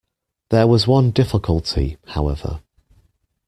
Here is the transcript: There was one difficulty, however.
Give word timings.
There 0.49 0.65
was 0.65 0.87
one 0.87 1.11
difficulty, 1.11 1.97
however. 2.07 2.63